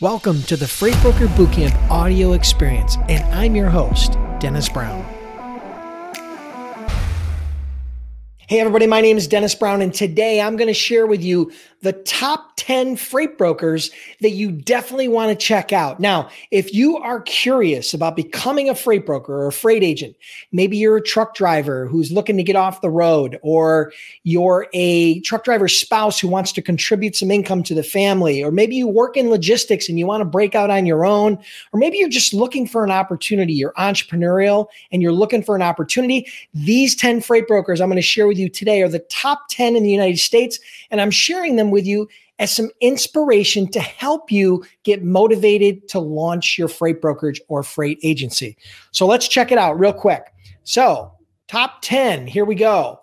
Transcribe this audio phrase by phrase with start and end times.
[0.00, 5.04] Welcome to the Freight Broker Bootcamp audio experience, and I'm your host, Dennis Brown.
[8.36, 11.50] Hey, everybody, my name is Dennis Brown, and today I'm going to share with you
[11.82, 13.90] the top 10 freight brokers
[14.20, 16.00] that you definitely want to check out.
[16.00, 20.16] Now, if you are curious about becoming a freight broker or a freight agent,
[20.52, 23.92] maybe you're a truck driver who's looking to get off the road, or
[24.24, 28.50] you're a truck driver's spouse who wants to contribute some income to the family, or
[28.50, 31.38] maybe you work in logistics and you want to break out on your own,
[31.72, 35.62] or maybe you're just looking for an opportunity, you're entrepreneurial and you're looking for an
[35.62, 36.26] opportunity.
[36.52, 39.76] These 10 freight brokers I'm going to share with you today are the top 10
[39.76, 40.58] in the United States,
[40.90, 42.08] and I'm sharing them with you
[42.38, 47.98] as some inspiration to help you get motivated to launch your freight brokerage or freight
[48.02, 48.56] agency.
[48.92, 50.32] So let's check it out real quick.
[50.64, 51.12] So,
[51.48, 53.00] top 10, here we go.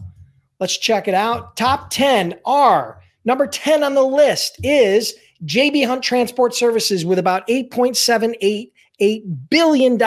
[0.59, 1.57] Let's check it out.
[1.57, 7.47] Top 10 are number 10 on the list is JB Hunt Transport Services with about
[7.47, 10.01] 8.78 $8 billion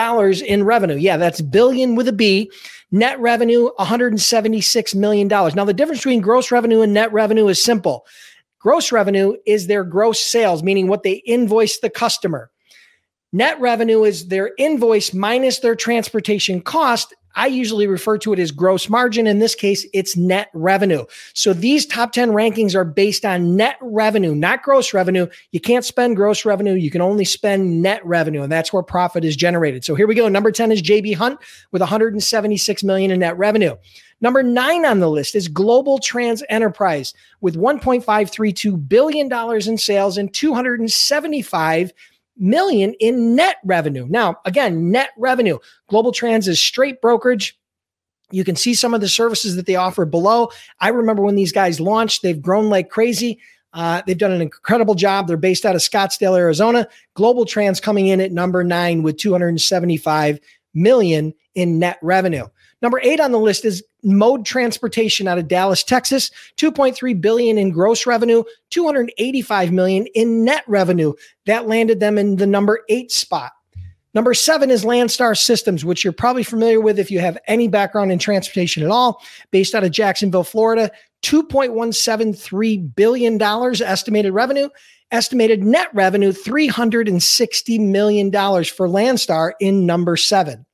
[0.45, 0.95] in revenue.
[0.95, 2.51] Yeah, that's billion with a B.
[2.91, 5.27] Net revenue, $176 million.
[5.27, 8.07] Now, the difference between gross revenue and net revenue is simple.
[8.59, 12.51] Gross revenue is their gross sales, meaning what they invoice the customer.
[13.31, 17.13] Net revenue is their invoice minus their transportation cost.
[17.35, 19.27] I usually refer to it as gross margin.
[19.27, 21.05] In this case, it's net revenue.
[21.33, 25.27] So these top 10 rankings are based on net revenue, not gross revenue.
[25.51, 26.73] You can't spend gross revenue.
[26.73, 29.85] You can only spend net revenue, and that's where profit is generated.
[29.85, 30.27] So here we go.
[30.27, 31.39] Number 10 is JB Hunt
[31.71, 33.75] with 176 million in net revenue.
[34.21, 41.93] Number nine on the list is GlobalTranz Enterprise with $1.532 billion in sales and 275
[42.39, 44.07] million in net revenue.
[44.09, 45.59] Now, again, net revenue.
[45.91, 47.57] GlobalTranz is straight brokerage.
[48.31, 50.51] You can see some of the services that they offer below.
[50.79, 53.39] I remember when these guys launched, they've grown like crazy.
[53.73, 55.27] Uh, they've done an incredible job.
[55.27, 56.87] They're based out of Scottsdale, Arizona.
[57.15, 60.39] GlobalTranz coming in at number nine with 275
[60.73, 62.45] million in net revenue.
[62.81, 67.71] Number eight on the list is Mode Transportation out of Dallas, Texas, 2.3 billion in
[67.71, 71.13] gross revenue, 285 million in net revenue.
[71.45, 73.51] That landed them in the number eight spot.
[74.15, 78.11] Number seven is Landstar Systems, which you're probably familiar with if you have any background
[78.11, 79.21] in transportation at all,
[79.51, 80.89] based out of Jacksonville, Florida.
[81.21, 84.69] $2.173 billion estimated revenue,
[85.11, 90.65] estimated net revenue $360 million for Landstar in number seven.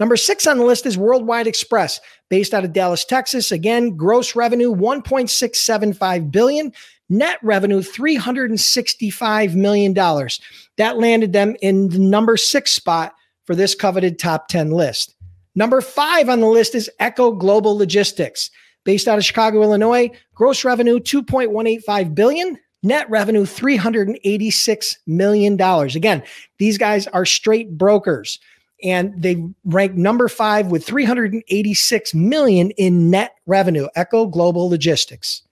[0.00, 2.00] Number six on the list is Worldwide Express,
[2.30, 3.52] based out of Dallas, Texas.
[3.52, 6.72] Again, gross revenue 1.675 billion,
[7.10, 10.40] net revenue 365 million dollars.
[10.78, 15.14] That landed them in the number six spot for this coveted top 10 list.
[15.54, 18.50] Number five on the list is Echo Global Logistics,
[18.84, 20.10] based out of Chicago, Illinois.
[20.34, 25.94] Gross revenue 2.185 billion, net revenue 386 million dollars.
[25.94, 26.22] Again,
[26.58, 28.38] these guys are straight brokers
[28.82, 33.88] and they rank number five with 386 million in net revenue.
[33.94, 35.42] Echo Global Logistics.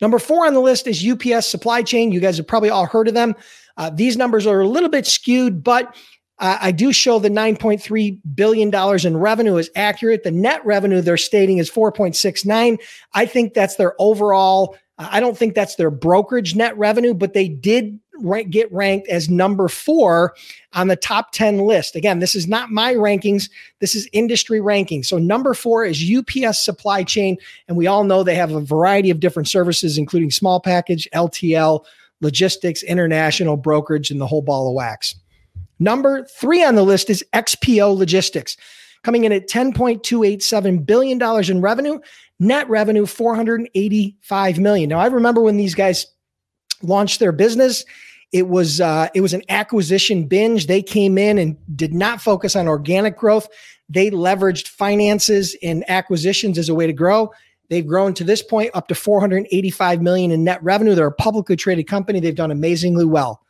[0.00, 2.10] Number four on the list is UPS Supply Chain.
[2.10, 3.36] You guys have probably all heard of them.
[3.76, 5.94] Uh, these numbers are a little bit skewed, but
[6.38, 10.24] uh, I do show the 9.3 billion dollars in revenue is accurate.
[10.24, 12.78] The net revenue they're stating is 4.69.
[13.14, 14.76] I think that's their overall.
[14.98, 19.08] Uh, I don't think that's their brokerage net revenue, but they did rank, get ranked
[19.08, 20.34] as number four
[20.72, 21.96] on the top 10 list.
[21.96, 23.50] Again, this is not my rankings,
[23.80, 25.06] this is industry rankings.
[25.06, 27.36] So, number four is UPS Supply Chain.
[27.68, 31.84] And we all know they have a variety of different services, including small package, LTL,
[32.20, 35.14] logistics, international brokerage, and the whole ball of wax.
[35.78, 38.56] Number three on the list is XPO Logistics,
[39.02, 41.98] coming in at $10.287 billion in revenue,
[42.38, 44.88] net revenue 485 million.
[44.88, 46.06] Now, I remember when these guys
[46.82, 47.84] launched their business.
[48.32, 50.66] It was uh, it was an acquisition binge.
[50.66, 53.48] They came in and did not focus on organic growth.
[53.88, 57.30] They leveraged finances and acquisitions as a way to grow.
[57.68, 60.94] They've grown to this point up to 485 million in net revenue.
[60.94, 62.20] They're a publicly traded company.
[62.20, 63.42] They've done amazingly well.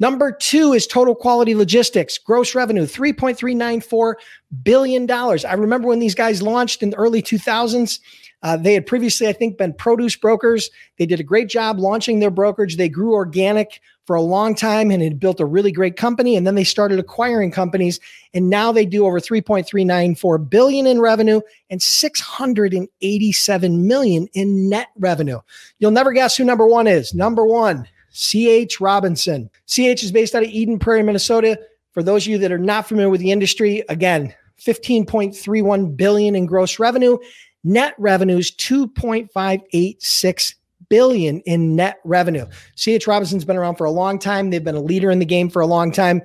[0.00, 4.14] Number two is Total Quality Logistics, gross revenue $3.394
[4.62, 5.10] billion.
[5.10, 8.00] I remember when these guys launched in the early 2000s,
[8.42, 10.70] uh, they had previously, I think, been produce brokers.
[10.98, 12.78] They did a great job launching their brokerage.
[12.78, 16.34] They grew organic for a long time and had built a really great company.
[16.34, 18.00] And then they started acquiring companies.
[18.32, 25.40] And now they do over 3.394 billion in revenue and 687 million in net revenue.
[25.78, 27.12] You'll never guess who number one is.
[27.12, 29.50] Number one, CH Robinson.
[29.66, 31.58] CH is based out of Eden Prairie, Minnesota.
[31.92, 36.46] For those of you that are not familiar with the industry, again, 15.31 billion in
[36.46, 37.18] gross revenue
[37.64, 40.54] Net revenues 2.586
[40.88, 42.46] billion in net revenue.
[42.76, 44.48] CH Robinson's been around for a long time.
[44.50, 46.22] They've been a leader in the game for a long time.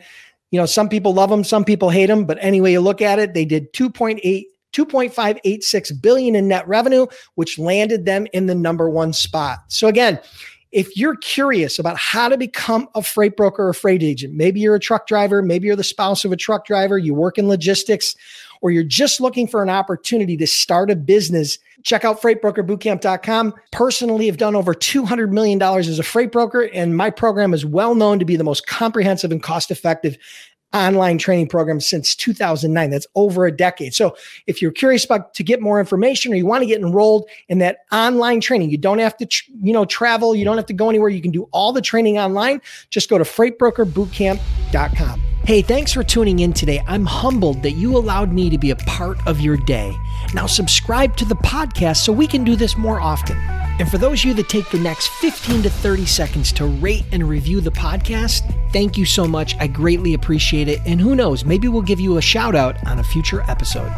[0.52, 3.20] You know, some people love them, some people hate them, but anyway you look at
[3.20, 7.06] it, they did 2.8 2.586 billion in net revenue,
[7.36, 9.60] which landed them in the number 1 spot.
[9.70, 10.20] So again,
[10.76, 14.76] if you're curious about how to become a freight broker or freight agent, maybe you're
[14.76, 18.14] a truck driver, maybe you're the spouse of a truck driver, you work in logistics,
[18.60, 23.54] or you're just looking for an opportunity to start a business, check out freightbrokerbootcamp.com.
[23.72, 27.96] Personally, I've done over $200 million as a freight broker, and my program is well
[27.96, 30.18] known to be the most comprehensive and cost effective
[30.76, 32.90] online training program since 2009.
[32.90, 33.96] That's over a decade.
[33.96, 37.30] So if you're curious about to get more information or you want to get enrolled
[37.48, 39.28] in that online training, you don't have to,
[39.62, 40.36] you know, travel.
[40.36, 41.10] You don't have to go anywhere.
[41.10, 42.62] You can do all the training online.
[42.90, 45.22] Just go to freightbrokerbootcamp.com.
[45.46, 46.82] Hey, thanks for tuning in today.
[46.88, 49.96] I'm humbled that you allowed me to be a part of your day.
[50.34, 53.38] Now subscribe to the podcast so we can do this more often.
[53.80, 57.06] And for those of you that take the next 15 to 30 seconds to rate
[57.12, 58.42] and review the podcast,
[58.72, 59.56] thank you so much.
[59.58, 60.80] I greatly appreciate it.
[60.86, 63.92] And who knows, maybe we'll give you a shout out on a future episode.